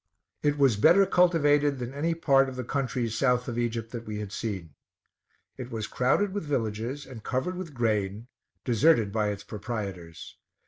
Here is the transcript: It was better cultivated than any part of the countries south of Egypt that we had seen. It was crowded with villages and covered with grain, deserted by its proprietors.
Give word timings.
It 0.41 0.57
was 0.57 0.77
better 0.77 1.05
cultivated 1.05 1.77
than 1.77 1.93
any 1.93 2.15
part 2.15 2.49
of 2.49 2.55
the 2.55 2.63
countries 2.63 3.15
south 3.15 3.47
of 3.47 3.59
Egypt 3.59 3.91
that 3.91 4.07
we 4.07 4.17
had 4.17 4.31
seen. 4.31 4.73
It 5.57 5.69
was 5.69 5.85
crowded 5.85 6.33
with 6.33 6.43
villages 6.43 7.05
and 7.05 7.21
covered 7.23 7.55
with 7.55 7.75
grain, 7.75 8.25
deserted 8.65 9.11
by 9.11 9.27
its 9.29 9.43
proprietors. 9.43 10.37